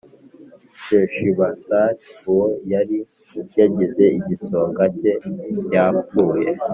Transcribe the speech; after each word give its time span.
Sheshibasari 0.83 1.97
uwo 2.29 2.47
yari 2.73 2.97
yagize 3.59 4.05
igisonga 4.17 4.83
cye 4.97 5.13
yapfuye 5.73 6.49